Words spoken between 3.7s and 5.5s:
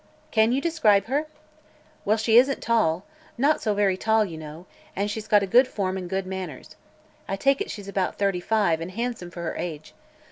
very tall, you know an' she's got a